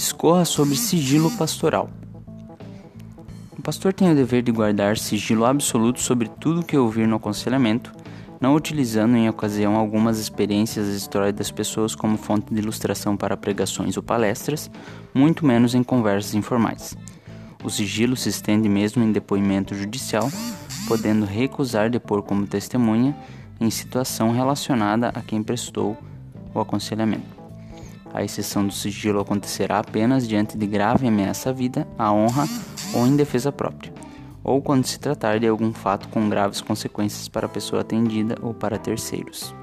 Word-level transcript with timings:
Discorra 0.00 0.46
sobre 0.46 0.76
sigilo 0.76 1.30
pastoral. 1.32 1.90
O 3.52 3.60
pastor 3.60 3.92
tem 3.92 4.10
o 4.10 4.14
dever 4.14 4.42
de 4.42 4.50
guardar 4.50 4.96
sigilo 4.96 5.44
absoluto 5.44 6.00
sobre 6.00 6.26
tudo 6.26 6.64
que 6.64 6.74
ouvir 6.74 7.06
no 7.06 7.16
aconselhamento, 7.16 7.92
não 8.40 8.54
utilizando 8.54 9.14
em 9.14 9.28
ocasião 9.28 9.76
algumas 9.76 10.18
experiências 10.18 10.88
e 10.88 10.96
histórias 10.96 11.34
das 11.34 11.50
pessoas 11.50 11.94
como 11.94 12.16
fonte 12.16 12.46
de 12.50 12.60
ilustração 12.60 13.14
para 13.14 13.36
pregações 13.36 13.94
ou 13.98 14.02
palestras, 14.02 14.70
muito 15.12 15.44
menos 15.44 15.74
em 15.74 15.82
conversas 15.82 16.32
informais. 16.32 16.96
O 17.62 17.68
sigilo 17.68 18.16
se 18.16 18.30
estende 18.30 18.70
mesmo 18.70 19.04
em 19.04 19.12
depoimento 19.12 19.74
judicial, 19.74 20.30
podendo 20.88 21.26
recusar 21.26 21.90
depor 21.90 22.22
como 22.22 22.46
testemunha 22.46 23.14
em 23.60 23.68
situação 23.68 24.32
relacionada 24.32 25.10
a 25.10 25.20
quem 25.20 25.42
prestou 25.42 25.94
o 26.54 26.58
aconselhamento. 26.58 27.39
A 28.12 28.24
exceção 28.24 28.66
do 28.66 28.72
sigilo 28.72 29.20
acontecerá 29.20 29.78
apenas 29.78 30.26
diante 30.26 30.56
de 30.56 30.66
grave 30.66 31.06
ameaça 31.06 31.50
à 31.50 31.52
vida, 31.52 31.86
à 31.98 32.12
honra 32.12 32.46
ou 32.94 33.06
em 33.06 33.16
defesa 33.16 33.52
própria, 33.52 33.92
ou 34.42 34.60
quando 34.60 34.86
se 34.86 34.98
tratar 34.98 35.38
de 35.38 35.46
algum 35.46 35.72
fato 35.72 36.08
com 36.08 36.28
graves 36.28 36.60
consequências 36.60 37.28
para 37.28 37.46
a 37.46 37.50
pessoa 37.50 37.82
atendida 37.82 38.36
ou 38.42 38.52
para 38.52 38.78
terceiros. 38.78 39.59